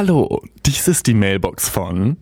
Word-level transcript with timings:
Hallo, 0.00 0.42
dies 0.64 0.86
ist 0.86 1.08
die 1.08 1.14
Mailbox 1.14 1.68
von 1.68 2.18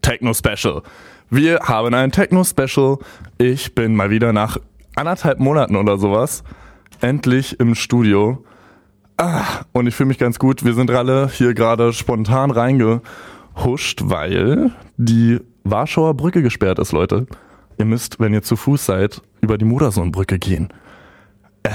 Techno 0.00 0.32
Special. 0.32 0.80
Wir 1.28 1.58
haben 1.64 1.92
ein 1.92 2.12
Techno 2.12 2.44
Special. 2.44 2.96
Ich 3.36 3.74
bin 3.74 3.94
mal 3.94 4.08
wieder 4.08 4.32
nach 4.32 4.56
anderthalb 4.96 5.38
Monaten 5.38 5.76
oder 5.76 5.98
sowas 5.98 6.42
endlich 7.02 7.60
im 7.60 7.74
Studio. 7.74 8.42
Ah, 9.18 9.66
und 9.72 9.86
ich 9.86 9.94
fühle 9.94 10.06
mich 10.06 10.18
ganz 10.18 10.38
gut. 10.38 10.64
Wir 10.64 10.72
sind 10.72 10.90
alle 10.90 11.28
hier 11.28 11.52
gerade 11.52 11.92
spontan 11.92 12.50
reingehuscht, 12.50 14.00
weil 14.04 14.70
die 14.96 15.40
Warschauer 15.64 16.14
Brücke 16.14 16.40
gesperrt 16.40 16.78
ist, 16.78 16.92
Leute. 16.92 17.26
Ihr 17.76 17.84
müsst, 17.84 18.18
wenn 18.18 18.32
ihr 18.32 18.42
zu 18.42 18.56
Fuß 18.56 18.86
seid, 18.86 19.20
über 19.42 19.58
die 19.58 19.66
Modersohnbrücke 19.66 20.38
gehen. 20.38 20.72
Äh, 21.64 21.68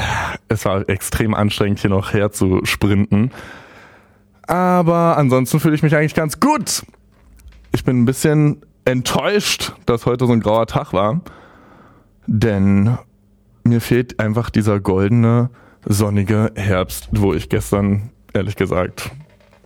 es 0.48 0.66
war 0.66 0.90
extrem 0.90 1.36
anstrengend, 1.36 1.82
hier 1.82 1.92
noch 1.92 2.14
her 2.14 2.32
zu 2.32 2.62
sprinten. 2.66 3.30
Aber 4.48 5.18
ansonsten 5.18 5.60
fühle 5.60 5.76
ich 5.76 5.84
mich 5.84 5.96
eigentlich 5.96 6.16
ganz 6.16 6.40
gut. 6.40 6.84
Ich 7.74 7.84
bin 7.84 8.02
ein 8.02 8.06
bisschen 8.06 8.66
enttäuscht, 8.86 9.74
dass 9.86 10.06
heute 10.06 10.26
so 10.26 10.34
ein 10.34 10.40
grauer 10.40 10.66
Tag 10.66 10.94
war. 10.94 11.22
Denn 12.26 12.98
mir 13.64 13.82
fehlt 13.82 14.20
einfach 14.20 14.50
dieser 14.50 14.80
goldene, 14.80 15.50
sonnige 15.86 16.52
Herbst, 16.56 17.10
wo 17.12 17.34
ich 17.34 17.50
gestern, 17.50 18.10
ehrlich 18.34 18.56
gesagt, 18.56 19.12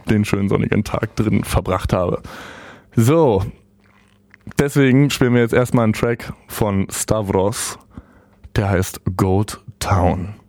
den 0.10 0.26
schönen 0.26 0.50
sonnigen 0.50 0.84
Tag 0.84 1.16
drin 1.16 1.44
verbracht 1.44 1.94
habe. 1.94 2.22
So, 2.96 3.44
deswegen 4.60 5.10
spielen 5.12 5.36
wir 5.36 5.42
jetzt 5.42 5.54
erstmal 5.54 5.86
einen 5.86 5.94
Track 5.94 6.34
von 6.48 6.88
Stavros, 6.92 7.78
der 8.56 8.70
heißt 8.70 9.02
Gold 9.16 9.62
Town. 9.80 10.41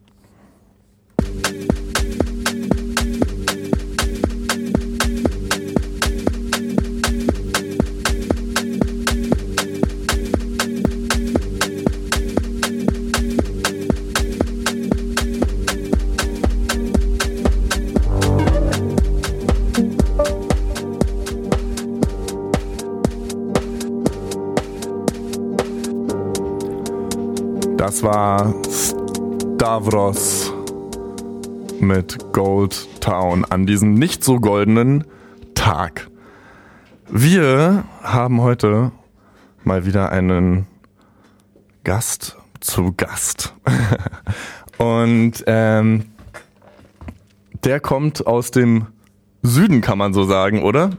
Das 27.93 28.03
war 28.03 28.55
Stavros 29.55 30.51
mit 31.79 32.33
Gold 32.33 32.89
Town 33.03 33.45
an 33.45 33.67
diesem 33.67 33.93
nicht 33.93 34.25
so 34.25 34.41
goldenen 34.41 35.05
Tag. 35.53 36.09
Wir 37.11 37.85
haben 38.03 38.41
heute 38.41 38.93
mal 39.63 39.85
wieder 39.85 40.11
einen 40.11 40.67
Gast 41.85 42.39
zu 42.61 42.95
Gast. 42.97 43.53
Und 44.79 45.45
ähm, 45.47 46.07
der 47.63 47.79
kommt 47.79 48.27
aus 48.27 48.53
dem 48.53 48.87
Süden, 49.43 49.83
kann 49.83 49.99
man 49.99 50.15
so 50.15 50.25
sagen, 50.25 50.63
oder? 50.63 50.93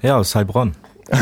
Ja, 0.00 0.18
aus 0.18 0.36
Heilbronn. 0.36 0.76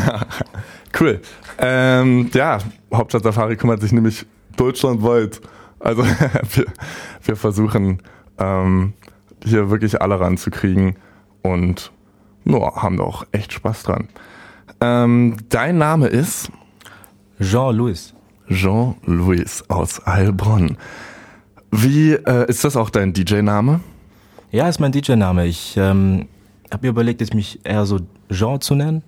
cool. 1.01 1.23
Ähm, 1.57 2.31
ja, 2.35 2.59
Hauptstadt 2.93 3.23
Safari 3.23 3.57
kümmert 3.57 3.81
sich 3.81 3.93
nämlich 3.93 4.27
deutschlandweit. 4.59 5.41
Also 5.81 6.05
wir, 6.53 6.67
wir 7.23 7.37
versuchen 7.37 8.03
ähm, 8.39 8.93
hier 9.45 9.71
wirklich 9.71 10.01
alle 10.01 10.21
ranzukriegen 10.21 10.97
und 11.43 11.93
no, 12.45 12.75
haben 12.77 12.99
da 12.99 13.05
auch 13.05 13.25
echt 13.33 13.53
Spaß 13.53 13.85
dran. 13.85 14.09
Ähm, 14.81 15.37
dein 15.49 15.79
Name 15.79 16.09
ist? 16.09 16.51
Jean-Louis. 17.41 18.15
Jean-Louis 18.49 19.65
aus 19.69 20.05
Heilbronn. 20.07 20.77
Wie 21.71 22.13
äh, 22.13 22.49
ist 22.49 22.65
das 22.65 22.77
auch 22.77 22.91
dein 22.91 23.13
DJ-Name? 23.13 23.81
Ja, 24.51 24.69
ist 24.69 24.81
mein 24.81 24.93
DJ-Name. 24.93 25.47
Ich 25.47 25.77
ähm, 25.77 26.27
habe 26.73 26.87
mir 26.87 26.91
überlegt, 26.91 27.21
jetzt 27.21 27.35
mich 27.35 27.61
eher 27.65 27.85
so 27.85 28.01
Jean 28.31 28.61
zu 28.61 28.75
nennen. 28.75 29.03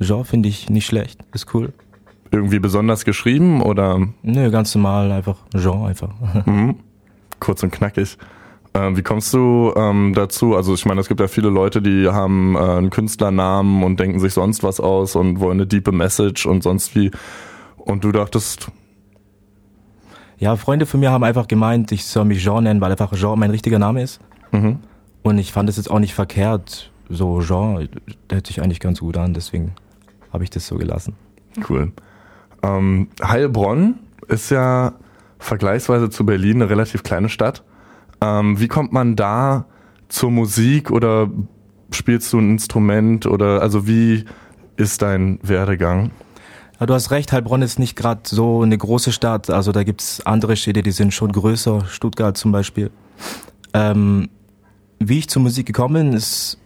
Jean 0.00 0.24
finde 0.24 0.48
ich 0.48 0.68
nicht 0.68 0.86
schlecht, 0.86 1.20
ist 1.32 1.52
cool 1.54 1.72
irgendwie 2.30 2.58
besonders 2.58 3.04
geschrieben 3.04 3.62
oder? 3.62 4.00
Nö, 4.22 4.50
ganz 4.50 4.74
normal, 4.74 5.12
einfach 5.12 5.36
Jean 5.56 5.86
einfach. 5.86 6.10
Mhm. 6.46 6.76
Kurz 7.40 7.62
und 7.62 7.70
knackig. 7.70 8.18
Äh, 8.72 8.96
wie 8.96 9.02
kommst 9.02 9.32
du 9.32 9.72
ähm, 9.76 10.12
dazu? 10.14 10.56
Also 10.56 10.74
ich 10.74 10.84
meine, 10.84 11.00
es 11.00 11.08
gibt 11.08 11.20
ja 11.20 11.28
viele 11.28 11.48
Leute, 11.48 11.80
die 11.80 12.08
haben 12.08 12.56
äh, 12.56 12.58
einen 12.58 12.90
Künstlernamen 12.90 13.82
und 13.82 14.00
denken 14.00 14.18
sich 14.20 14.32
sonst 14.32 14.62
was 14.62 14.80
aus 14.80 15.16
und 15.16 15.40
wollen 15.40 15.58
eine 15.58 15.66
diepe 15.66 15.92
Message 15.92 16.46
und 16.46 16.62
sonst 16.62 16.94
wie. 16.94 17.10
Und 17.76 18.04
du 18.04 18.12
dachtest. 18.12 18.70
Ja, 20.38 20.56
Freunde 20.56 20.86
von 20.86 21.00
mir 21.00 21.10
haben 21.10 21.24
einfach 21.24 21.48
gemeint, 21.48 21.90
ich 21.92 22.04
soll 22.04 22.24
mich 22.24 22.42
Jean 22.42 22.64
nennen, 22.64 22.80
weil 22.80 22.90
einfach 22.90 23.12
Jean 23.14 23.38
mein 23.38 23.50
richtiger 23.50 23.78
Name 23.78 24.02
ist. 24.02 24.20
Mhm. 24.52 24.78
Und 25.22 25.38
ich 25.38 25.52
fand 25.52 25.68
es 25.68 25.76
jetzt 25.76 25.90
auch 25.90 25.98
nicht 25.98 26.14
verkehrt. 26.14 26.92
So 27.08 27.40
Jean, 27.40 27.88
der 28.30 28.36
hört 28.36 28.46
sich 28.46 28.62
eigentlich 28.62 28.80
ganz 28.80 29.00
gut 29.00 29.16
an, 29.16 29.34
deswegen 29.34 29.72
habe 30.32 30.44
ich 30.44 30.50
das 30.50 30.66
so 30.66 30.76
gelassen. 30.76 31.14
Cool. 31.68 31.92
Ähm, 32.62 33.08
Heilbronn 33.22 34.00
ist 34.28 34.50
ja 34.50 34.94
vergleichsweise 35.38 36.10
zu 36.10 36.26
Berlin 36.26 36.62
eine 36.62 36.70
relativ 36.70 37.02
kleine 37.02 37.28
Stadt. 37.28 37.62
Ähm, 38.20 38.58
wie 38.60 38.68
kommt 38.68 38.92
man 38.92 39.16
da 39.16 39.66
zur 40.08 40.30
Musik 40.30 40.90
oder 40.90 41.30
spielst 41.90 42.32
du 42.32 42.38
ein 42.38 42.50
Instrument 42.50 43.26
oder 43.26 43.62
also 43.62 43.86
wie 43.86 44.24
ist 44.76 45.02
dein 45.02 45.38
Werdegang? 45.42 46.10
Ja, 46.80 46.86
du 46.86 46.94
hast 46.94 47.10
recht, 47.10 47.32
Heilbronn 47.32 47.62
ist 47.62 47.78
nicht 47.78 47.96
gerade 47.96 48.20
so 48.24 48.62
eine 48.62 48.78
große 48.78 49.12
Stadt. 49.12 49.50
Also 49.50 49.72
da 49.72 49.82
gibt's 49.82 50.24
andere 50.24 50.56
Städte, 50.56 50.82
die 50.82 50.92
sind 50.92 51.12
schon 51.12 51.32
größer, 51.32 51.84
Stuttgart 51.86 52.36
zum 52.36 52.52
Beispiel. 52.52 52.90
Ähm, 53.74 54.28
wie 55.00 55.18
ich 55.18 55.28
zur 55.28 55.42
Musik 55.42 55.66
gekommen 55.66 55.94
bin, 55.94 56.12
ist, 56.12 56.58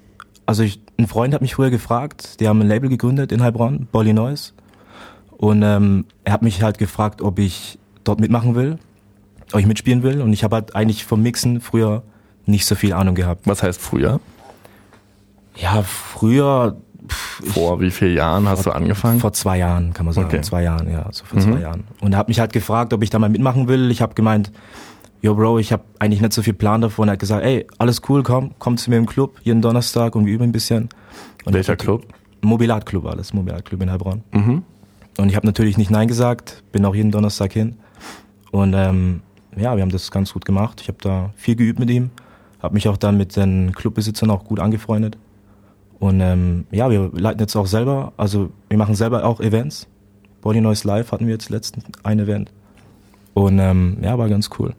also 0.44 0.62
ich, 0.62 0.80
ein 0.98 1.06
Freund 1.06 1.32
hat 1.34 1.42
mich 1.42 1.54
früher 1.54 1.70
gefragt, 1.70 2.40
die 2.40 2.48
haben 2.48 2.60
ein 2.60 2.68
Label 2.68 2.90
gegründet 2.90 3.32
in 3.32 3.42
Heilbronn, 3.42 3.88
Bolly 3.90 4.12
Noise. 4.12 4.52
Und 5.42 5.64
ähm, 5.64 6.04
er 6.22 6.34
hat 6.34 6.42
mich 6.42 6.62
halt 6.62 6.78
gefragt, 6.78 7.20
ob 7.20 7.40
ich 7.40 7.76
dort 8.04 8.20
mitmachen 8.20 8.54
will, 8.54 8.78
ob 9.52 9.58
ich 9.58 9.66
mitspielen 9.66 10.04
will. 10.04 10.22
Und 10.22 10.32
ich 10.32 10.44
habe 10.44 10.54
halt 10.54 10.76
eigentlich 10.76 11.04
vom 11.04 11.20
Mixen 11.20 11.60
früher 11.60 12.04
nicht 12.46 12.64
so 12.64 12.76
viel 12.76 12.92
Ahnung 12.92 13.16
gehabt. 13.16 13.40
Was 13.44 13.60
heißt 13.60 13.80
früher? 13.80 14.20
Ja, 15.56 15.82
früher. 15.82 16.76
Pff, 17.08 17.54
vor 17.54 17.80
wie 17.80 17.90
vielen 17.90 18.16
Jahren 18.18 18.48
hast 18.48 18.62
vor, 18.62 18.72
du 18.72 18.78
angefangen? 18.78 19.18
Vor 19.18 19.32
zwei 19.32 19.58
Jahren, 19.58 19.92
kann 19.92 20.06
man 20.06 20.14
sagen. 20.14 20.28
Okay. 20.28 20.42
Zwei 20.42 20.62
Jahren, 20.62 20.88
ja, 20.88 21.08
so 21.10 21.24
vor 21.24 21.40
mhm. 21.40 21.42
zwei 21.42 21.60
Jahren. 21.60 21.84
Und 22.00 22.12
er 22.12 22.18
hat 22.18 22.28
mich 22.28 22.38
halt 22.38 22.52
gefragt, 22.52 22.92
ob 22.92 23.02
ich 23.02 23.10
da 23.10 23.18
mal 23.18 23.28
mitmachen 23.28 23.66
will. 23.66 23.90
Ich 23.90 24.00
habe 24.00 24.14
gemeint, 24.14 24.52
yo 25.22 25.34
Bro, 25.34 25.58
ich 25.58 25.72
habe 25.72 25.82
eigentlich 25.98 26.20
nicht 26.20 26.34
so 26.34 26.42
viel 26.42 26.54
Plan 26.54 26.82
davon. 26.82 27.08
Er 27.08 27.14
hat 27.14 27.18
gesagt, 27.18 27.44
ey, 27.44 27.66
alles 27.78 28.00
cool, 28.08 28.22
komm, 28.22 28.52
komm 28.60 28.76
zu 28.76 28.90
mir 28.90 28.96
im 28.96 29.06
Club 29.06 29.40
jeden 29.42 29.60
Donnerstag 29.60 30.14
und 30.14 30.24
wir 30.24 30.34
üben 30.34 30.44
ein 30.44 30.52
bisschen. 30.52 30.88
Und 31.44 31.54
Welcher 31.54 31.74
Club? 31.74 32.06
Mobilat 32.42 32.86
Club, 32.86 33.06
alles, 33.06 33.34
Mobilat 33.34 33.64
Club 33.64 33.82
in 33.82 33.90
Heilbronn. 33.90 34.22
Mhm. 34.30 34.62
Und 35.18 35.28
ich 35.28 35.36
habe 35.36 35.46
natürlich 35.46 35.78
nicht 35.78 35.90
Nein 35.90 36.08
gesagt, 36.08 36.62
bin 36.72 36.84
auch 36.84 36.94
jeden 36.94 37.10
Donnerstag 37.10 37.52
hin. 37.52 37.76
Und 38.50 38.74
ähm, 38.74 39.20
ja, 39.56 39.76
wir 39.76 39.82
haben 39.82 39.90
das 39.90 40.10
ganz 40.10 40.32
gut 40.32 40.44
gemacht. 40.44 40.80
Ich 40.80 40.88
habe 40.88 40.98
da 41.00 41.30
viel 41.36 41.56
geübt 41.56 41.78
mit 41.78 41.90
ihm, 41.90 42.10
habe 42.62 42.74
mich 42.74 42.88
auch 42.88 42.96
dann 42.96 43.16
mit 43.16 43.36
den 43.36 43.72
Clubbesitzern 43.72 44.30
auch 44.30 44.44
gut 44.44 44.60
angefreundet. 44.60 45.18
Und 45.98 46.20
ähm, 46.20 46.66
ja, 46.70 46.90
wir 46.90 47.10
leiten 47.14 47.40
jetzt 47.40 47.54
auch 47.54 47.66
selber, 47.66 48.12
also 48.16 48.50
wir 48.68 48.78
machen 48.78 48.94
selber 48.94 49.24
auch 49.24 49.40
Events. 49.40 49.86
Body 50.40 50.60
Noise 50.60 50.86
Live 50.88 51.12
hatten 51.12 51.26
wir 51.26 51.34
jetzt 51.34 51.50
letztens 51.50 51.84
ein 52.02 52.18
Event. 52.18 52.50
Und 53.34 53.58
ähm, 53.58 53.98
ja, 54.02 54.18
war 54.18 54.28
ganz 54.28 54.50
cool. 54.58 54.74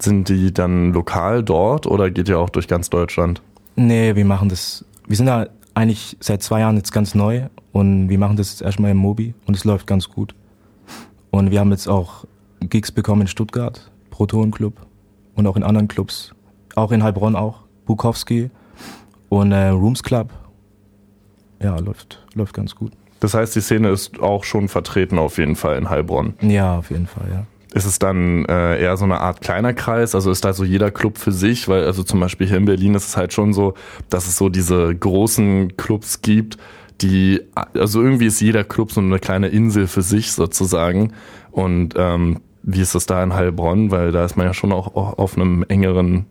Sind 0.00 0.28
die 0.28 0.52
dann 0.52 0.92
lokal 0.92 1.42
dort 1.42 1.86
oder 1.86 2.10
geht 2.10 2.28
ihr 2.28 2.38
auch 2.38 2.50
durch 2.50 2.68
ganz 2.68 2.90
Deutschland? 2.90 3.40
Nee, 3.76 4.16
wir 4.16 4.24
machen 4.24 4.48
das. 4.48 4.84
Wir 5.06 5.16
sind 5.16 5.26
da 5.26 5.46
eigentlich 5.74 6.16
seit 6.20 6.42
zwei 6.42 6.60
Jahren 6.60 6.76
jetzt 6.76 6.92
ganz 6.92 7.14
neu 7.14 7.48
und 7.78 8.08
wir 8.08 8.18
machen 8.18 8.36
das 8.36 8.50
jetzt 8.50 8.62
erstmal 8.62 8.90
im 8.90 8.96
Mobi 8.96 9.34
und 9.46 9.56
es 9.56 9.64
läuft 9.64 9.86
ganz 9.86 10.08
gut. 10.08 10.34
Und 11.30 11.52
wir 11.52 11.60
haben 11.60 11.70
jetzt 11.70 11.86
auch 11.86 12.24
Gigs 12.58 12.90
bekommen 12.90 13.20
in 13.22 13.26
Stuttgart, 13.28 13.88
Proton 14.10 14.50
Club 14.50 14.74
und 15.36 15.46
auch 15.46 15.56
in 15.56 15.62
anderen 15.62 15.86
Clubs. 15.86 16.34
Auch 16.74 16.90
in 16.90 17.04
Heilbronn 17.04 17.36
auch, 17.36 17.60
Bukowski 17.86 18.50
und 19.28 19.52
äh, 19.52 19.68
Rooms 19.68 20.02
Club. 20.02 20.30
Ja, 21.62 21.78
läuft, 21.78 22.26
läuft 22.34 22.52
ganz 22.54 22.74
gut. 22.74 22.90
Das 23.20 23.34
heißt, 23.34 23.54
die 23.54 23.60
Szene 23.60 23.90
ist 23.90 24.18
auch 24.18 24.42
schon 24.42 24.66
vertreten 24.66 25.16
auf 25.16 25.38
jeden 25.38 25.54
Fall 25.54 25.78
in 25.78 25.88
Heilbronn. 25.88 26.34
Ja, 26.40 26.78
auf 26.78 26.90
jeden 26.90 27.06
Fall, 27.06 27.28
ja. 27.32 27.46
Ist 27.74 27.84
es 27.84 28.00
dann 28.00 28.44
äh, 28.46 28.80
eher 28.82 28.96
so 28.96 29.04
eine 29.04 29.20
Art 29.20 29.40
kleiner 29.40 29.72
Kreis? 29.72 30.16
Also 30.16 30.32
ist 30.32 30.44
da 30.44 30.52
so 30.52 30.64
jeder 30.64 30.90
Club 30.90 31.16
für 31.16 31.32
sich? 31.32 31.68
Weil 31.68 31.84
also 31.84 32.02
zum 32.02 32.18
Beispiel 32.18 32.48
hier 32.48 32.56
in 32.56 32.64
Berlin 32.64 32.94
ist 32.96 33.06
es 33.06 33.16
halt 33.16 33.32
schon 33.32 33.52
so, 33.52 33.74
dass 34.08 34.26
es 34.26 34.36
so 34.36 34.48
diese 34.48 34.96
großen 34.96 35.76
Clubs 35.76 36.22
gibt, 36.22 36.56
die, 37.00 37.42
also 37.74 38.02
irgendwie 38.02 38.26
ist 38.26 38.40
jeder 38.40 38.64
Club 38.64 38.92
so 38.92 39.00
eine 39.00 39.18
kleine 39.18 39.48
Insel 39.48 39.86
für 39.86 40.02
sich 40.02 40.32
sozusagen. 40.32 41.12
Und 41.50 41.94
ähm, 41.96 42.40
wie 42.62 42.80
ist 42.80 42.94
das 42.94 43.06
da 43.06 43.22
in 43.22 43.34
Heilbronn? 43.34 43.90
Weil 43.90 44.12
da 44.12 44.24
ist 44.24 44.36
man 44.36 44.46
ja 44.46 44.54
schon 44.54 44.72
auch 44.72 44.94
auf 44.94 45.36
einem 45.36 45.64
engeren 45.68 46.26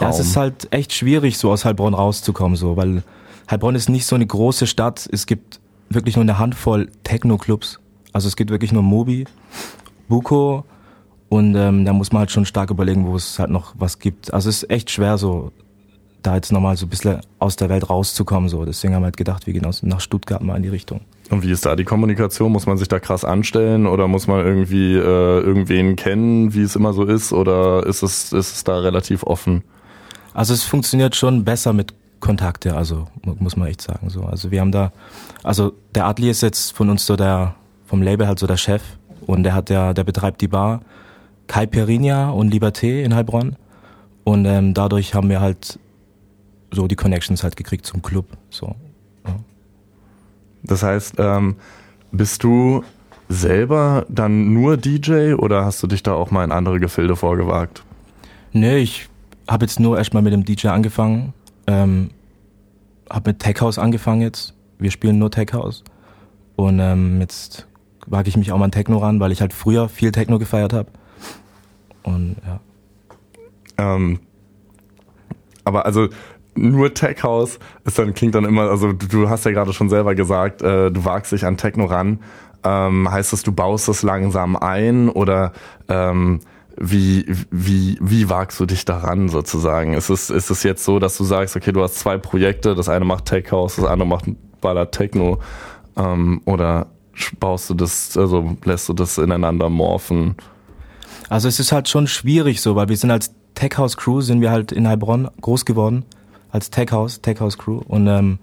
Ja, 0.00 0.10
es 0.10 0.18
ist 0.18 0.36
halt 0.36 0.68
echt 0.70 0.92
schwierig, 0.92 1.38
so 1.38 1.50
aus 1.50 1.64
Heilbronn 1.64 1.94
rauszukommen, 1.94 2.56
so, 2.56 2.76
weil 2.76 3.02
Heilbronn 3.50 3.74
ist 3.74 3.88
nicht 3.88 4.06
so 4.06 4.16
eine 4.16 4.26
große 4.26 4.66
Stadt. 4.66 5.08
Es 5.12 5.26
gibt 5.26 5.60
wirklich 5.88 6.16
nur 6.16 6.22
eine 6.22 6.38
Handvoll 6.38 6.88
Techno-Clubs. 7.04 7.80
Also 8.12 8.28
es 8.28 8.36
gibt 8.36 8.50
wirklich 8.50 8.72
nur 8.72 8.82
Mobi, 8.82 9.26
Buko 10.08 10.64
und 11.28 11.54
ähm, 11.54 11.84
da 11.84 11.92
muss 11.92 12.12
man 12.12 12.20
halt 12.20 12.30
schon 12.30 12.46
stark 12.46 12.70
überlegen, 12.70 13.06
wo 13.06 13.16
es 13.16 13.38
halt 13.38 13.50
noch 13.50 13.74
was 13.78 13.98
gibt. 13.98 14.32
Also 14.32 14.48
es 14.48 14.62
ist 14.62 14.70
echt 14.70 14.90
schwer, 14.90 15.18
so 15.18 15.52
da 16.22 16.34
jetzt 16.34 16.52
nochmal 16.52 16.76
so 16.76 16.86
ein 16.86 16.88
bisschen 16.88 17.20
aus 17.38 17.56
der 17.56 17.68
Welt 17.68 17.88
rauszukommen. 17.88 18.48
So. 18.48 18.64
Deswegen 18.64 18.94
haben 18.94 19.02
wir 19.02 19.06
halt 19.06 19.16
gedacht, 19.16 19.46
wir 19.46 19.52
gehen 19.52 19.64
aus, 19.64 19.82
nach 19.82 20.00
Stuttgart 20.00 20.42
mal 20.42 20.56
in 20.56 20.62
die 20.62 20.68
Richtung. 20.68 21.00
Und 21.30 21.42
wie 21.42 21.50
ist 21.50 21.66
da 21.66 21.76
die 21.76 21.84
Kommunikation? 21.84 22.52
Muss 22.52 22.66
man 22.66 22.78
sich 22.78 22.88
da 22.88 23.00
krass 23.00 23.24
anstellen 23.24 23.86
oder 23.86 24.08
muss 24.08 24.26
man 24.26 24.44
irgendwie 24.44 24.94
äh, 24.94 24.98
irgendwen 25.00 25.96
kennen, 25.96 26.54
wie 26.54 26.62
es 26.62 26.76
immer 26.76 26.92
so 26.92 27.04
ist? 27.04 27.32
Oder 27.32 27.86
ist 27.86 28.02
es, 28.02 28.32
ist 28.32 28.54
es 28.54 28.64
da 28.64 28.78
relativ 28.78 29.22
offen? 29.22 29.62
Also 30.34 30.54
es 30.54 30.62
funktioniert 30.62 31.16
schon 31.16 31.44
besser 31.44 31.72
mit 31.72 31.94
Kontakte, 32.20 32.76
also 32.76 33.06
muss 33.24 33.56
man 33.56 33.68
echt 33.68 33.82
sagen. 33.82 34.10
So. 34.10 34.22
Also 34.22 34.50
wir 34.50 34.60
haben 34.60 34.72
da, 34.72 34.92
also 35.42 35.72
der 35.94 36.06
Adli 36.06 36.30
ist 36.30 36.42
jetzt 36.42 36.72
von 36.72 36.90
uns 36.90 37.06
so 37.06 37.16
der, 37.16 37.54
vom 37.86 38.02
Label 38.02 38.26
halt 38.26 38.38
so 38.38 38.46
der 38.46 38.56
Chef 38.56 38.82
und 39.26 39.42
der 39.42 39.54
hat 39.54 39.70
ja, 39.70 39.92
der 39.92 40.04
betreibt 40.04 40.40
die 40.40 40.48
Bar 40.48 40.80
Kai 41.46 41.66
Perinia 41.66 42.30
und 42.30 42.52
Liberté 42.52 43.02
in 43.02 43.14
Heilbronn. 43.14 43.56
Und 44.24 44.44
ähm, 44.44 44.74
dadurch 44.74 45.14
haben 45.14 45.28
wir 45.28 45.40
halt 45.40 45.78
so 46.70 46.86
die 46.86 46.96
Connections 46.96 47.42
halt 47.42 47.56
gekriegt 47.56 47.86
zum 47.86 48.02
Club. 48.02 48.26
So. 48.50 48.74
Ja. 49.26 49.36
Das 50.62 50.82
heißt, 50.82 51.14
ähm, 51.18 51.56
bist 52.12 52.42
du 52.42 52.82
selber 53.28 54.06
dann 54.08 54.52
nur 54.52 54.76
DJ 54.76 55.34
oder 55.34 55.64
hast 55.64 55.82
du 55.82 55.86
dich 55.86 56.02
da 56.02 56.14
auch 56.14 56.30
mal 56.30 56.44
in 56.44 56.52
andere 56.52 56.80
Gefilde 56.80 57.16
vorgewagt? 57.16 57.82
Nee, 58.52 58.78
ich 58.78 59.08
habe 59.48 59.64
jetzt 59.64 59.80
nur 59.80 59.98
erstmal 59.98 60.22
mit 60.22 60.32
dem 60.32 60.44
DJ 60.44 60.68
angefangen. 60.68 61.34
Ähm, 61.66 62.10
habe 63.10 63.30
mit 63.30 63.40
Tech 63.40 63.60
House 63.60 63.78
angefangen 63.78 64.22
jetzt. 64.22 64.54
Wir 64.78 64.90
spielen 64.90 65.18
nur 65.18 65.30
Tech 65.30 65.52
House. 65.52 65.82
Und 66.56 66.78
ähm, 66.80 67.20
jetzt 67.20 67.66
wage 68.06 68.28
ich 68.28 68.36
mich 68.36 68.52
auch 68.52 68.58
mal 68.58 68.66
an 68.66 68.72
Techno 68.72 68.98
ran, 68.98 69.20
weil 69.20 69.32
ich 69.32 69.40
halt 69.40 69.52
früher 69.52 69.88
viel 69.88 70.12
Techno 70.12 70.38
gefeiert 70.38 70.72
habe. 70.72 70.88
Und 72.02 72.36
ja. 72.46 72.60
Ähm, 73.78 74.20
aber 75.64 75.84
also 75.84 76.08
nur 76.56 76.94
Tech 76.94 77.22
House 77.22 77.58
ist 77.84 77.98
dann 77.98 78.14
klingt 78.14 78.34
dann 78.34 78.44
immer, 78.44 78.70
also 78.70 78.92
du, 78.92 79.06
du 79.06 79.28
hast 79.28 79.44
ja 79.44 79.52
gerade 79.52 79.72
schon 79.72 79.88
selber 79.88 80.14
gesagt, 80.14 80.62
äh, 80.62 80.90
du 80.90 81.04
wagst 81.04 81.32
dich 81.32 81.44
an 81.44 81.56
Techno 81.56 81.86
ran. 81.86 82.20
Ähm, 82.64 83.10
heißt 83.10 83.32
das, 83.32 83.42
du 83.42 83.52
baust 83.52 83.86
das 83.88 84.02
langsam 84.02 84.56
ein 84.56 85.08
oder 85.08 85.52
ähm, 85.88 86.40
wie, 86.78 87.24
wie, 87.50 87.98
wie 88.00 88.28
wagst 88.28 88.58
du 88.60 88.66
dich 88.66 88.84
daran 88.84 89.28
sozusagen? 89.28 89.94
Ist 89.94 90.10
es, 90.10 90.30
ist 90.30 90.50
es 90.50 90.62
jetzt 90.62 90.84
so, 90.84 90.98
dass 90.98 91.16
du 91.16 91.24
sagst, 91.24 91.56
okay, 91.56 91.72
du 91.72 91.82
hast 91.82 91.96
zwei 91.96 92.18
Projekte, 92.18 92.74
das 92.74 92.88
eine 92.88 93.04
macht 93.04 93.26
Tech 93.26 93.50
House, 93.50 93.76
das 93.76 93.84
andere 93.84 94.08
macht 94.08 94.26
Baller 94.60 94.90
Techno, 94.90 95.38
ähm, 95.96 96.42
oder 96.44 96.88
baust 97.40 97.70
du 97.70 97.74
das, 97.74 98.16
also 98.16 98.56
lässt 98.64 98.88
du 98.88 98.92
das 98.92 99.18
ineinander 99.18 99.70
morphen? 99.70 100.36
Also 101.28 101.48
es 101.48 101.58
ist 101.58 101.72
halt 101.72 101.88
schon 101.88 102.06
schwierig 102.06 102.60
so, 102.60 102.76
weil 102.76 102.88
wir 102.88 102.96
sind 102.96 103.10
als 103.10 103.32
Tech 103.54 103.78
House 103.78 103.96
Crew, 103.96 104.20
sind 104.20 104.40
wir 104.40 104.50
halt 104.50 104.72
in 104.72 104.86
Heilbronn 104.86 105.28
groß 105.40 105.64
geworden, 105.64 106.04
als 106.50 106.70
Tech 106.70 106.92
House, 106.92 107.20
Tech 107.20 107.40
House 107.40 107.58
Crew. 107.58 107.80
Und 107.86 108.06
ähm, 108.06 108.38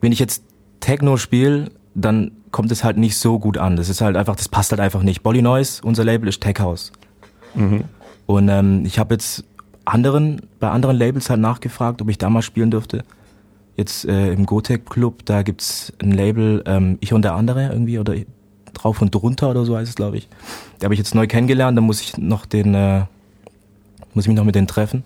wenn 0.00 0.12
ich 0.12 0.18
jetzt 0.18 0.42
Techno 0.80 1.16
spiele, 1.16 1.70
dann 1.94 2.32
kommt 2.50 2.72
es 2.72 2.84
halt 2.84 2.96
nicht 2.96 3.16
so 3.16 3.38
gut 3.38 3.58
an. 3.58 3.76
Das 3.76 3.88
ist 3.88 4.00
halt 4.00 4.16
einfach, 4.16 4.36
das 4.36 4.48
passt 4.48 4.70
halt 4.70 4.80
einfach 4.80 5.02
nicht. 5.02 5.22
Bolly 5.22 5.42
Noise, 5.42 5.82
unser 5.84 6.04
Label 6.04 6.28
ist 6.28 6.40
Tech 6.40 6.60
House. 6.60 6.92
Mhm. 7.54 7.84
Und 8.26 8.48
ähm, 8.48 8.84
ich 8.84 8.98
habe 8.98 9.14
jetzt 9.14 9.44
anderen, 9.84 10.42
bei 10.60 10.70
anderen 10.70 10.96
Labels 10.96 11.30
halt 11.30 11.40
nachgefragt, 11.40 12.02
ob 12.02 12.08
ich 12.08 12.18
da 12.18 12.30
mal 12.30 12.42
spielen 12.42 12.70
dürfte. 12.70 13.04
Jetzt 13.76 14.04
äh, 14.04 14.32
im 14.32 14.44
Gotech 14.44 14.84
Club, 14.84 15.24
da 15.24 15.42
gibt's 15.42 15.92
ein 16.02 16.10
Label, 16.10 16.62
ähm, 16.66 16.98
ich 17.00 17.12
und 17.12 17.22
der 17.22 17.34
andere 17.34 17.68
irgendwie, 17.68 17.98
oder 17.98 18.14
drauf 18.74 19.00
und 19.00 19.14
drunter 19.14 19.50
oder 19.50 19.64
so 19.64 19.76
heißt 19.76 19.88
es, 19.88 19.94
glaube 19.94 20.18
ich. 20.18 20.28
Der 20.80 20.86
habe 20.86 20.94
ich 20.94 20.98
jetzt 20.98 21.14
neu 21.14 21.26
kennengelernt, 21.26 21.76
da 21.76 21.80
muss 21.80 22.00
ich 22.00 22.18
noch 22.18 22.44
den, 22.44 22.74
äh, 22.74 23.04
muss 24.14 24.24
ich 24.24 24.28
mich 24.28 24.36
noch 24.36 24.44
mit 24.44 24.54
denen 24.54 24.66
treffen. 24.66 25.04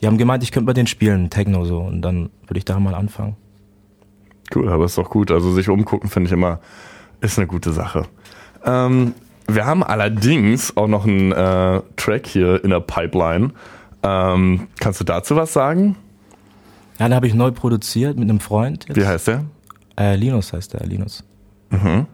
Die 0.00 0.06
haben 0.06 0.18
gemeint, 0.18 0.42
ich 0.42 0.52
könnte 0.52 0.66
bei 0.66 0.72
denen 0.72 0.86
spielen, 0.86 1.30
Techno 1.30 1.64
so, 1.64 1.80
und 1.80 2.02
dann 2.02 2.30
würde 2.46 2.58
ich 2.58 2.64
da 2.64 2.78
mal 2.78 2.94
anfangen. 2.94 3.36
Cool, 4.54 4.68
aber 4.68 4.84
ist 4.84 4.98
doch 4.98 5.10
gut. 5.10 5.30
Also 5.30 5.52
sich 5.52 5.68
umgucken 5.68 6.08
finde 6.08 6.28
ich 6.28 6.32
immer, 6.32 6.60
ist 7.20 7.38
eine 7.38 7.46
gute 7.46 7.72
Sache. 7.72 8.04
Ähm, 8.64 9.14
wir 9.48 9.64
haben 9.64 9.82
allerdings 9.82 10.76
auch 10.76 10.88
noch 10.88 11.06
einen 11.06 11.32
äh, 11.32 11.82
Track 11.96 12.26
hier 12.26 12.62
in 12.62 12.70
der 12.70 12.80
Pipeline. 12.80 13.52
Ähm, 14.02 14.68
kannst 14.78 15.00
du 15.00 15.04
dazu 15.04 15.36
was 15.36 15.52
sagen? 15.52 15.96
Ja, 16.98 17.08
den 17.08 17.14
habe 17.14 17.26
ich 17.26 17.34
neu 17.34 17.50
produziert 17.50 18.18
mit 18.18 18.28
einem 18.28 18.40
Freund. 18.40 18.86
Jetzt. 18.88 18.96
Wie 18.96 19.06
heißt 19.06 19.28
der? 19.28 19.44
Äh, 19.98 20.16
Linus 20.16 20.52
heißt 20.52 20.74
der, 20.74 20.86
Linus. 20.86 21.24
Mhm. 21.70 22.06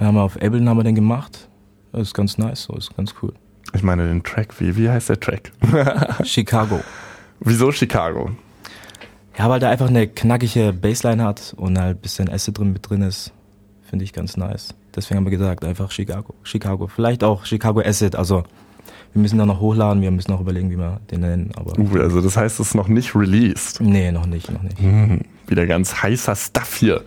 Haben 0.00 0.14
wir 0.14 0.22
auf 0.22 0.36
Ableton 0.36 0.68
haben 0.68 0.76
wir 0.76 0.84
den 0.84 0.94
gemacht. 0.94 1.48
Das 1.92 2.02
ist 2.02 2.14
ganz 2.14 2.36
nice, 2.36 2.64
so 2.64 2.74
ist 2.74 2.94
ganz 2.96 3.14
cool. 3.22 3.32
Ich 3.76 3.82
meine 3.82 4.06
den 4.06 4.22
Track, 4.22 4.58
wie, 4.58 4.74
wie 4.76 4.88
heißt 4.88 5.10
der 5.10 5.20
Track? 5.20 5.52
Chicago. 6.24 6.80
Wieso 7.40 7.70
Chicago? 7.70 8.30
Ja, 9.38 9.50
weil 9.50 9.60
der 9.60 9.68
einfach 9.68 9.88
eine 9.88 10.08
knackige 10.08 10.72
Bassline 10.72 11.22
hat 11.22 11.54
und 11.58 11.78
halt 11.78 11.98
ein 11.98 12.00
bisschen 12.00 12.30
Acid 12.30 12.58
drin 12.58 12.72
mit 12.72 12.88
drin 12.88 13.02
ist. 13.02 13.32
Finde 13.82 14.04
ich 14.04 14.14
ganz 14.14 14.38
nice. 14.38 14.74
Deswegen 14.94 15.18
haben 15.18 15.24
wir 15.26 15.30
gesagt, 15.30 15.64
einfach 15.64 15.90
Chicago. 15.90 16.34
Chicago. 16.42 16.86
Vielleicht 16.86 17.22
auch 17.22 17.44
Chicago 17.44 17.80
Acid. 17.80 18.16
Also 18.16 18.44
wir 19.12 19.20
müssen 19.20 19.38
da 19.38 19.44
noch 19.44 19.60
hochladen, 19.60 20.02
wir 20.02 20.10
müssen 20.10 20.30
noch 20.30 20.40
überlegen, 20.40 20.70
wie 20.70 20.78
wir 20.78 21.00
den 21.10 21.20
nennen. 21.20 21.52
Aber 21.54 21.78
uh, 21.78 22.00
also 22.00 22.22
das 22.22 22.36
heißt, 22.36 22.58
es 22.58 22.68
ist 22.68 22.74
noch 22.74 22.88
nicht 22.88 23.14
released. 23.14 23.80
Nee, 23.80 24.10
noch 24.10 24.26
nicht, 24.26 24.50
noch 24.50 24.62
nicht. 24.62 24.78
Hm, 24.78 25.20
wieder 25.46 25.66
ganz 25.66 26.02
heißer 26.02 26.34
Stuff 26.34 26.76
hier. 26.76 27.02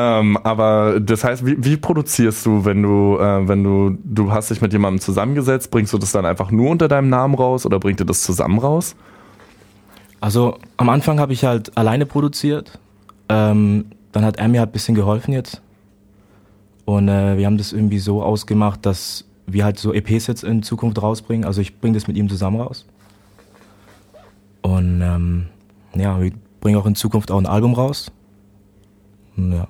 Ähm, 0.00 0.36
aber 0.44 1.00
das 1.00 1.24
heißt, 1.24 1.44
wie, 1.44 1.56
wie 1.58 1.76
produzierst 1.76 2.46
du, 2.46 2.64
wenn 2.64 2.84
du, 2.84 3.18
äh, 3.18 3.48
wenn 3.48 3.64
du, 3.64 3.98
du 4.04 4.30
hast 4.30 4.48
dich 4.48 4.60
mit 4.60 4.72
jemandem 4.72 5.00
zusammengesetzt, 5.00 5.72
bringst 5.72 5.92
du 5.92 5.98
das 5.98 6.12
dann 6.12 6.24
einfach 6.24 6.52
nur 6.52 6.70
unter 6.70 6.86
deinem 6.86 7.08
Namen 7.08 7.34
raus 7.34 7.66
oder 7.66 7.80
bringt 7.80 7.98
ihr 8.00 8.06
das 8.06 8.22
zusammen 8.22 8.60
raus? 8.60 8.94
Also 10.20 10.56
am 10.76 10.88
Anfang 10.88 11.18
habe 11.18 11.32
ich 11.32 11.44
halt 11.44 11.76
alleine 11.76 12.06
produziert. 12.06 12.78
Ähm, 13.28 13.86
dann 14.12 14.24
hat 14.24 14.36
er 14.36 14.46
mir 14.46 14.60
halt 14.60 14.70
ein 14.70 14.72
bisschen 14.72 14.94
geholfen 14.94 15.34
jetzt. 15.34 15.62
Und 16.84 17.08
äh, 17.08 17.36
wir 17.36 17.46
haben 17.46 17.58
das 17.58 17.72
irgendwie 17.72 17.98
so 17.98 18.22
ausgemacht, 18.22 18.86
dass 18.86 19.24
wir 19.46 19.64
halt 19.64 19.80
so 19.80 19.92
EPs 19.92 20.28
jetzt 20.28 20.44
in 20.44 20.62
Zukunft 20.62 21.02
rausbringen. 21.02 21.44
Also 21.44 21.60
ich 21.60 21.80
bringe 21.80 21.94
das 21.94 22.06
mit 22.06 22.16
ihm 22.16 22.28
zusammen 22.28 22.60
raus. 22.60 22.86
Und 24.62 25.02
ähm, 25.02 25.46
ja, 25.96 26.20
wir 26.20 26.30
bringen 26.60 26.78
auch 26.78 26.86
in 26.86 26.94
Zukunft 26.94 27.32
auch 27.32 27.38
ein 27.38 27.46
Album 27.46 27.74
raus. 27.74 28.12
Ja. 29.36 29.66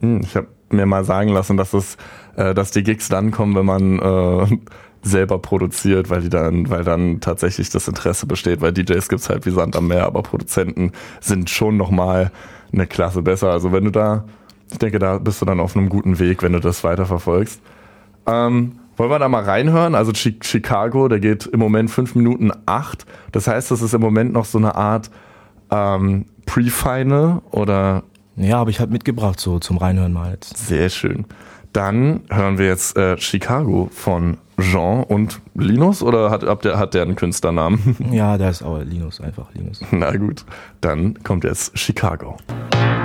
Hm, 0.00 0.20
ich 0.22 0.36
habe 0.36 0.48
mir 0.70 0.86
mal 0.86 1.04
sagen 1.04 1.30
lassen, 1.30 1.56
dass 1.56 1.72
es, 1.72 1.96
äh, 2.36 2.54
dass 2.54 2.70
die 2.70 2.82
Gigs 2.82 3.08
dann 3.08 3.30
kommen, 3.30 3.54
wenn 3.54 3.66
man 3.66 3.98
äh, 3.98 4.58
selber 5.02 5.38
produziert, 5.38 6.10
weil 6.10 6.22
die 6.22 6.28
dann, 6.28 6.68
weil 6.70 6.84
dann 6.84 7.20
tatsächlich 7.20 7.70
das 7.70 7.88
Interesse 7.88 8.26
besteht, 8.26 8.60
weil 8.60 8.72
DJs 8.72 9.08
gibt's 9.08 9.28
halt 9.28 9.46
wie 9.46 9.50
Sand 9.50 9.76
am 9.76 9.88
Meer, 9.88 10.06
aber 10.06 10.22
Produzenten 10.22 10.92
sind 11.20 11.50
schon 11.50 11.76
nochmal 11.76 12.30
eine 12.72 12.86
Klasse 12.86 13.22
besser. 13.22 13.50
Also 13.50 13.72
wenn 13.72 13.84
du 13.84 13.90
da, 13.90 14.24
ich 14.70 14.78
denke, 14.78 14.98
da 14.98 15.18
bist 15.18 15.40
du 15.40 15.46
dann 15.46 15.60
auf 15.60 15.76
einem 15.76 15.88
guten 15.88 16.18
Weg, 16.18 16.42
wenn 16.42 16.52
du 16.52 16.60
das 16.60 16.84
weiterverfolgst. 16.84 17.60
Ähm, 18.26 18.78
wollen 18.96 19.10
wir 19.10 19.18
da 19.20 19.28
mal 19.28 19.44
reinhören? 19.44 19.94
Also 19.94 20.12
Chicago, 20.12 21.06
der 21.06 21.20
geht 21.20 21.46
im 21.46 21.60
Moment 21.60 21.90
fünf 21.90 22.16
Minuten 22.16 22.50
acht. 22.66 23.06
Das 23.30 23.46
heißt, 23.46 23.70
das 23.70 23.80
ist 23.80 23.94
im 23.94 24.00
Moment 24.00 24.32
noch 24.32 24.44
so 24.44 24.58
eine 24.58 24.74
Art 24.74 25.10
ähm, 25.70 26.26
Pre-Final 26.46 27.42
oder 27.52 28.02
ja, 28.38 28.58
habe 28.58 28.70
ich 28.70 28.80
halt 28.80 28.90
mitgebracht, 28.90 29.40
so 29.40 29.58
zum 29.58 29.78
Reinhören 29.78 30.12
mal 30.12 30.32
jetzt. 30.32 30.56
Sehr 30.56 30.88
schön. 30.88 31.24
Dann 31.72 32.20
hören 32.30 32.58
wir 32.58 32.66
jetzt 32.66 32.96
äh, 32.96 33.18
Chicago 33.18 33.88
von 33.92 34.38
Jean 34.58 35.04
und 35.04 35.40
Linus 35.54 36.02
oder 36.02 36.30
hat, 36.30 36.42
hat, 36.42 36.64
der, 36.64 36.78
hat 36.78 36.94
der 36.94 37.02
einen 37.02 37.16
Künstlernamen? 37.16 37.96
Ja, 38.10 38.38
der 38.38 38.50
ist 38.50 38.62
auch 38.62 38.80
Linus, 38.80 39.20
einfach 39.20 39.52
Linus. 39.54 39.80
Na 39.90 40.16
gut, 40.16 40.44
dann 40.80 41.22
kommt 41.22 41.44
jetzt 41.44 41.78
Chicago. 41.78 42.36
Chicago. 42.48 42.97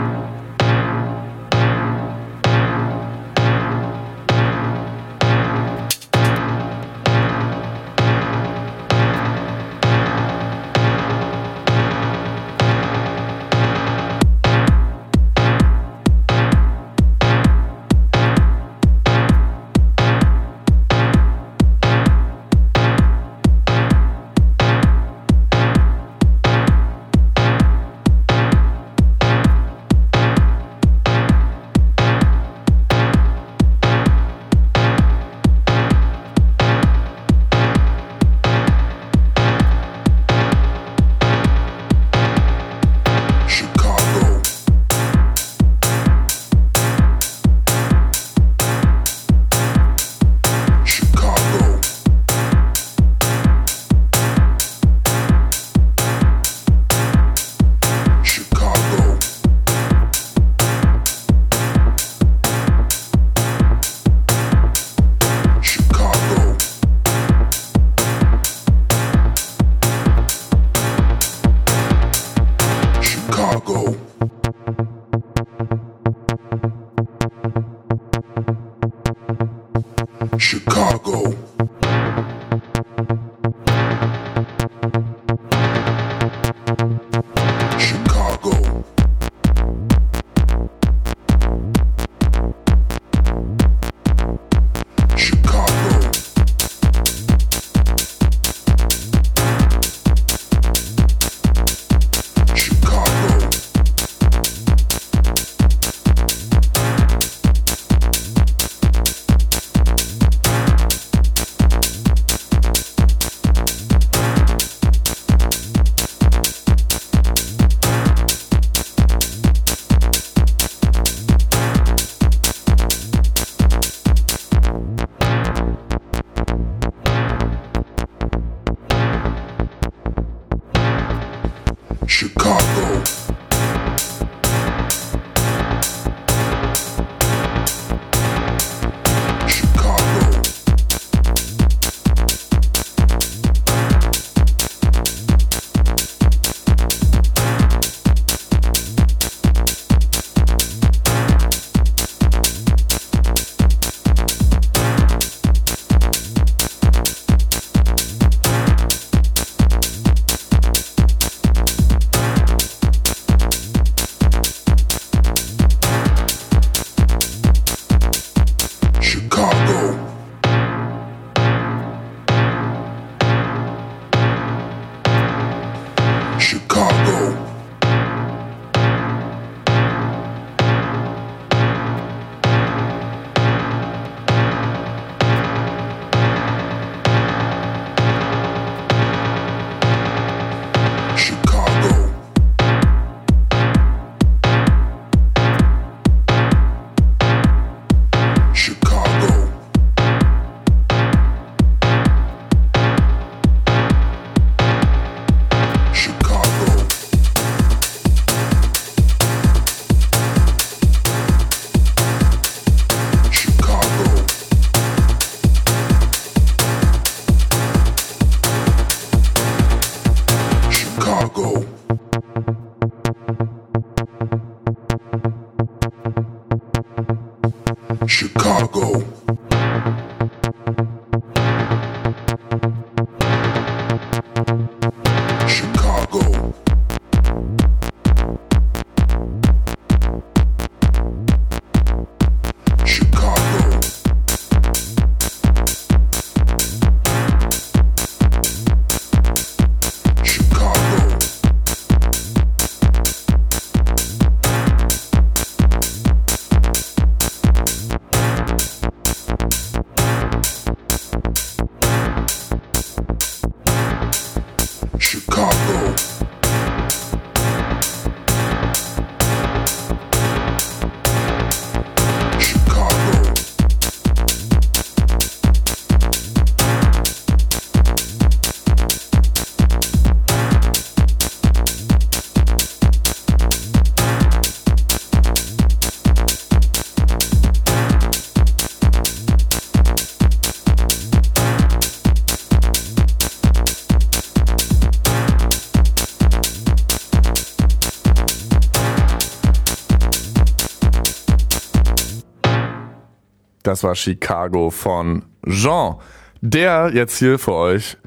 Das 303.84 303.90
war 303.90 303.96
Chicago 303.96 304.70
von 304.70 305.24
Jean, 305.46 305.96
der 306.40 306.92
jetzt 306.94 307.18
hier 307.20 307.38
für 307.38 307.52
euch 307.52 307.98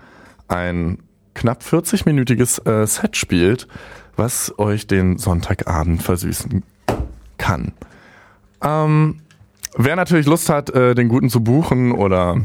ein 0.48 1.02
knapp 1.34 1.60
40-minütiges 1.60 2.66
äh, 2.66 2.86
Set 2.86 3.14
spielt, 3.14 3.68
was 4.16 4.58
euch 4.58 4.86
den 4.86 5.18
Sonntagabend 5.18 6.02
versüßen 6.02 6.62
kann. 7.36 7.74
Ähm, 8.62 9.20
wer 9.76 9.96
natürlich 9.96 10.24
Lust 10.24 10.48
hat, 10.48 10.70
äh, 10.70 10.94
den 10.94 11.10
Guten 11.10 11.28
zu 11.28 11.44
buchen 11.44 11.92
oder 11.92 12.40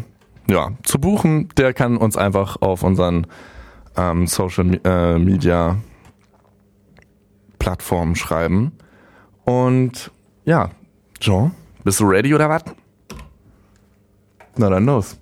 ja, 0.49 0.71
zu 0.83 0.99
buchen, 0.99 1.47
der 1.55 1.73
kann 1.73 1.95
uns 1.95 2.17
einfach 2.17 2.57
auf 2.61 2.83
unseren 2.83 3.27
ähm, 3.95 4.27
Social 4.27 4.77
äh, 4.83 5.17
Media 5.17 5.77
Plattformen 7.59 8.17
schreiben. 8.17 8.73
Und 9.45 10.11
ja, 10.43 10.71
Jean, 11.21 11.51
bist 11.85 12.01
du 12.01 12.09
ready 12.09 12.35
oder 12.35 12.49
was? 12.49 12.65
Na 14.57 14.69
dann 14.69 14.85
los. 14.85 15.20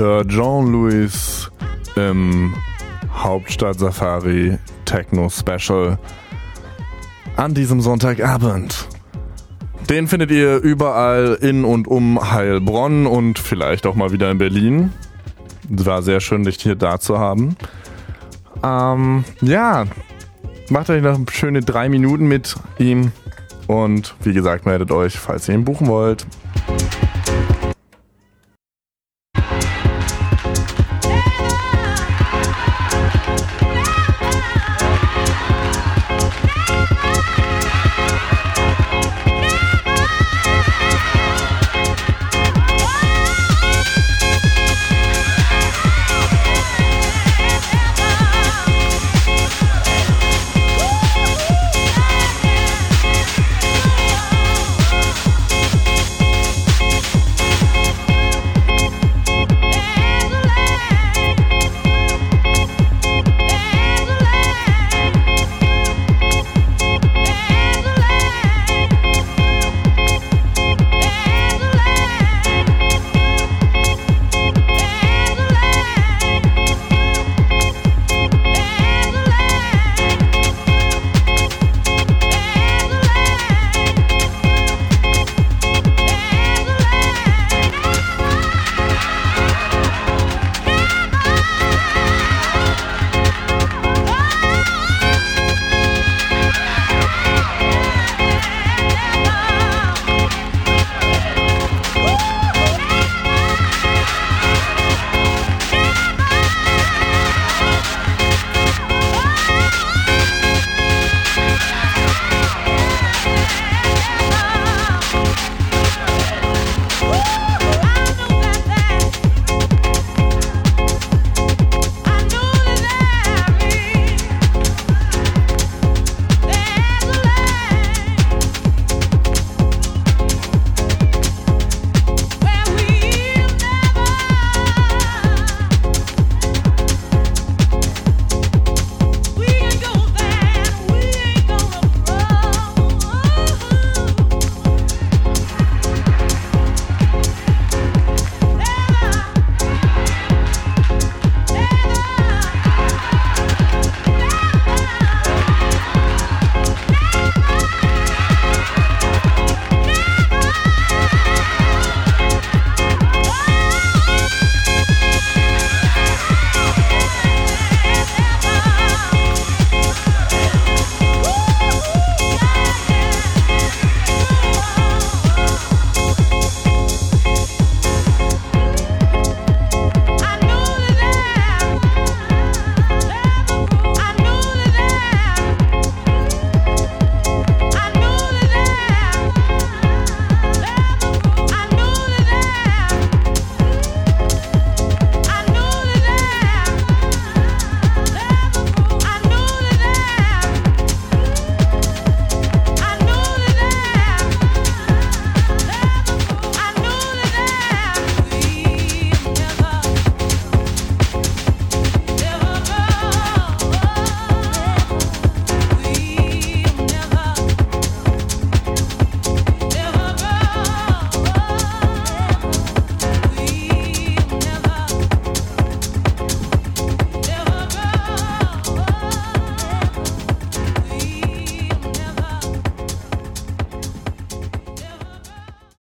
Ihr 0.00 0.06
hört 0.06 0.30
Jean-Louis 0.30 1.50
im 1.94 2.54
Hauptstadt 3.12 3.78
Safari 3.78 4.56
Techno 4.86 5.28
Special 5.28 5.98
an 7.36 7.52
diesem 7.52 7.82
Sonntagabend. 7.82 8.88
Den 9.90 10.08
findet 10.08 10.30
ihr 10.30 10.56
überall 10.56 11.36
in 11.42 11.66
und 11.66 11.86
um 11.86 12.32
Heilbronn 12.32 13.06
und 13.06 13.38
vielleicht 13.38 13.84
auch 13.84 13.94
mal 13.94 14.10
wieder 14.10 14.30
in 14.30 14.38
Berlin. 14.38 14.90
War 15.68 16.00
sehr 16.00 16.20
schön, 16.20 16.44
dich 16.44 16.56
hier 16.62 16.76
da 16.76 16.98
zu 16.98 17.18
haben. 17.18 17.56
Ähm, 18.64 19.24
ja, 19.42 19.84
macht 20.70 20.88
euch 20.88 21.02
noch 21.02 21.18
schöne 21.30 21.60
drei 21.60 21.90
Minuten 21.90 22.26
mit 22.26 22.56
ihm. 22.78 23.12
Und 23.66 24.14
wie 24.22 24.32
gesagt, 24.32 24.64
meldet 24.64 24.92
euch, 24.92 25.18
falls 25.18 25.46
ihr 25.46 25.56
ihn 25.56 25.66
buchen 25.66 25.88
wollt. 25.88 26.26